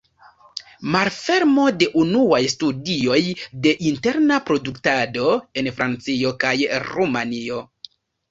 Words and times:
Malfermo 0.93 1.65
de 1.81 1.87
unuaj 2.03 2.39
studioj 2.53 3.19
de 3.67 3.73
interna 3.91 4.39
produktado 4.49 5.35
en 5.63 5.71
Francio 5.81 6.33
kaj 6.45 6.57
Rumanio. 6.89 7.63